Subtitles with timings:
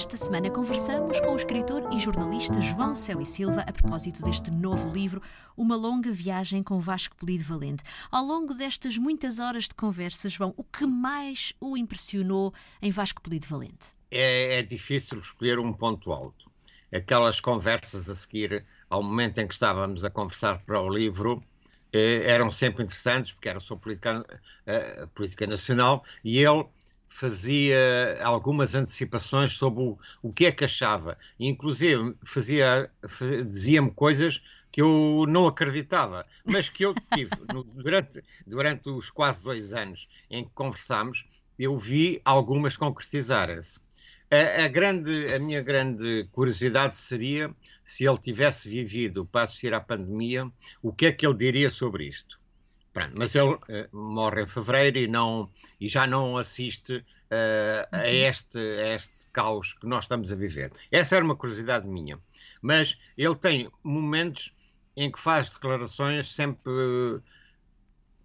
[0.00, 4.50] desta semana conversamos com o escritor e jornalista João Céu e Silva a propósito deste
[4.50, 5.20] novo livro,
[5.54, 7.84] Uma Longa Viagem com Vasco Polido Valente.
[8.10, 13.20] Ao longo destas muitas horas de conversa, João, o que mais o impressionou em Vasco
[13.20, 13.88] Polido Valente?
[14.10, 16.50] É, é difícil escolher um ponto alto.
[16.90, 21.44] Aquelas conversas a seguir ao momento em que estávamos a conversar para o livro
[21.92, 24.24] eh, eram sempre interessantes, porque era sobre política,
[24.64, 26.64] eh, política nacional, e ele
[27.10, 31.18] fazia algumas antecipações sobre o, o que é que achava.
[31.38, 34.40] Inclusive, fazia, fazia dizia-me coisas
[34.72, 40.08] que eu não acreditava, mas que eu tive no, durante, durante os quase dois anos
[40.30, 41.26] em que conversámos,
[41.58, 43.80] eu vi algumas concretizarem-se.
[44.30, 47.54] A, a, grande, a minha grande curiosidade seria
[47.84, 52.06] se ele tivesse vivido para assistir à pandemia, o que é que ele diria sobre
[52.06, 52.39] isto?
[52.92, 53.60] Pronto, mas ele uh,
[53.92, 55.48] morre em fevereiro e, não,
[55.80, 58.04] e já não assiste uh, a, uhum.
[58.04, 60.72] este, a este caos que nós estamos a viver.
[60.90, 62.18] Essa era uma curiosidade minha.
[62.60, 64.54] Mas ele tem momentos
[64.96, 66.72] em que faz declarações sempre.
[66.72, 67.22] Uh,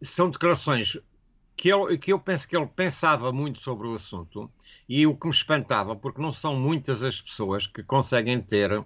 [0.00, 0.96] são declarações
[1.56, 4.50] que, ele, que eu penso que ele pensava muito sobre o assunto
[4.88, 8.84] e o que me espantava, porque não são muitas as pessoas que conseguem ter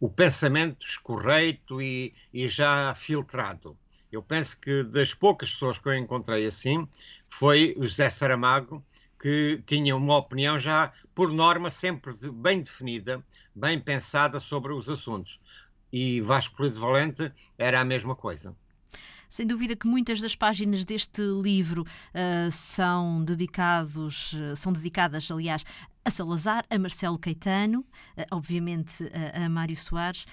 [0.00, 3.78] o pensamento correto e, e já filtrado.
[4.14, 6.86] Eu penso que das poucas pessoas que eu encontrei assim
[7.28, 8.84] foi o José Saramago,
[9.20, 15.40] que tinha uma opinião já, por norma, sempre bem definida, bem pensada sobre os assuntos.
[15.92, 18.54] E Vasco Polido Valente era a mesma coisa.
[19.34, 25.64] Sem dúvida que muitas das páginas deste livro uh, são dedicados, uh, são dedicadas, aliás,
[26.04, 30.24] a Salazar, a Marcelo Caetano, uh, obviamente a Mário Soares,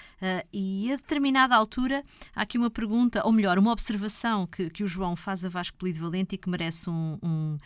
[0.54, 2.04] e a determinada altura
[2.36, 5.80] há aqui uma pergunta, ou melhor, uma observação que, que o João faz a Vasco
[5.80, 7.58] Polido Valente e que merece um, um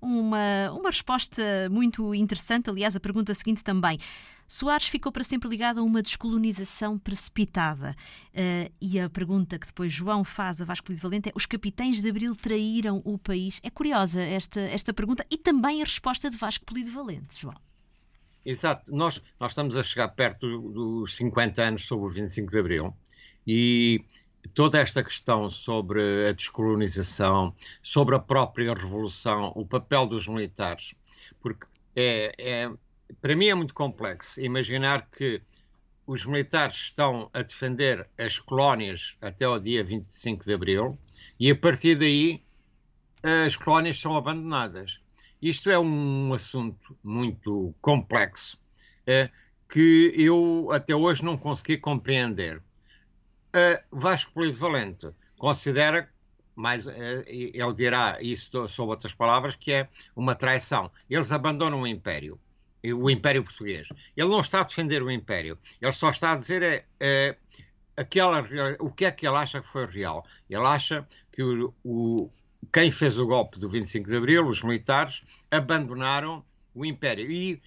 [0.00, 2.70] uma, uma resposta muito interessante.
[2.70, 3.98] Aliás, a pergunta seguinte também.
[4.48, 7.96] Soares ficou para sempre ligado a uma descolonização precipitada.
[8.32, 12.00] Uh, e a pergunta que depois João faz a Vasco Lido Valente é: os capitães
[12.00, 13.58] de Abril traíram o país?
[13.62, 17.56] É curiosa esta, esta pergunta e também a resposta de Vasco Polido Valente, João.
[18.44, 22.96] Exato, nós, nós estamos a chegar perto dos 50 anos sobre o 25 de Abril
[23.44, 24.04] e
[24.54, 30.94] toda esta questão sobre a descolonização, sobre a própria revolução, o papel dos militares,
[31.40, 32.70] porque é, é,
[33.20, 35.40] para mim é muito complexo imaginar que
[36.06, 40.98] os militares estão a defender as colónias até o dia 25 de abril
[41.38, 42.42] e a partir daí
[43.22, 45.00] as colónias são abandonadas.
[45.42, 48.58] Isto é um assunto muito complexo
[49.06, 49.30] é,
[49.68, 52.62] que eu até hoje não consegui compreender.
[53.90, 55.08] Vasco Polido Valente
[55.38, 56.08] considera,
[56.54, 56.92] mais, uh,
[57.26, 60.90] ele dirá isso sob outras palavras, que é uma traição.
[61.08, 62.40] Eles abandonam o Império,
[62.84, 63.88] o Império Português.
[64.16, 67.36] Ele não está a defender o Império, ele só está a dizer é, é
[67.96, 68.46] aquela,
[68.78, 70.24] o que é que ele acha que foi real.
[70.48, 72.30] Ele acha que o, o,
[72.72, 76.44] quem fez o golpe do 25 de Abril, os militares, abandonaram
[76.74, 77.30] o Império.
[77.30, 77.60] E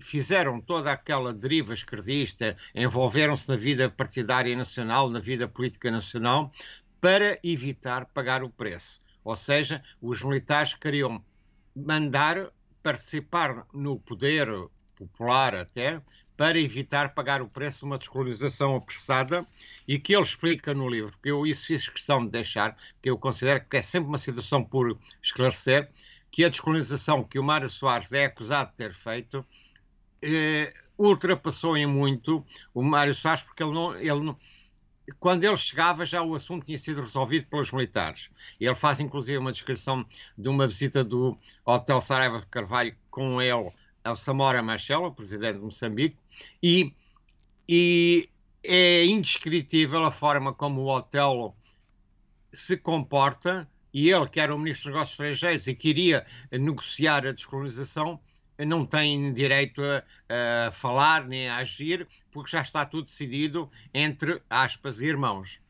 [0.00, 6.52] fizeram toda aquela deriva esquerdista, envolveram-se na vida partidária nacional, na vida política nacional,
[7.00, 9.00] para evitar pagar o preço.
[9.24, 11.22] Ou seja, os militares queriam
[11.74, 12.50] mandar
[12.82, 14.48] participar no poder
[14.96, 16.00] popular até,
[16.36, 19.46] para evitar pagar o preço de uma descolonização apressada
[19.86, 23.18] e que ele explica no livro, que eu isso fiz questão de deixar, que eu
[23.18, 25.90] considero que é sempre uma situação por esclarecer,
[26.30, 29.46] que a descolonização que o Mário Soares é acusado de ter feito
[30.22, 34.36] eh, ultrapassou em muito o Mário Soares, porque ele não, ele não,
[35.18, 38.30] quando ele chegava já o assunto tinha sido resolvido pelos militares.
[38.60, 40.06] Ele faz inclusive uma descrição
[40.36, 43.72] de uma visita do Hotel Saraiva de Carvalho com ele
[44.04, 46.16] ao Samora Machel, o presidente de Moçambique,
[46.62, 46.92] e,
[47.68, 48.28] e
[48.64, 51.56] é indescritível a forma como o hotel
[52.52, 57.32] se comporta, e ele, que era o ministro dos Negócios Estrangeiros e queria negociar a
[57.32, 58.18] descolonização,
[58.66, 64.40] não tem direito a, a, falar nem a agir, porque já está tudo decidido entre
[64.48, 65.60] aspas irmãos.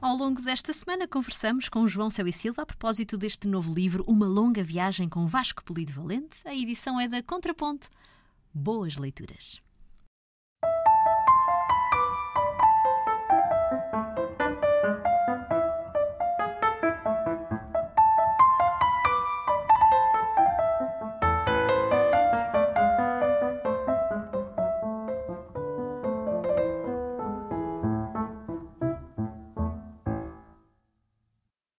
[0.00, 4.04] Ao longo desta semana conversamos com João Céu e Silva a propósito deste novo livro,
[4.06, 6.36] Uma Longa Viagem com Vasco Polido Valente.
[6.44, 7.88] A edição é da Contraponto.
[8.52, 9.65] Boas leituras.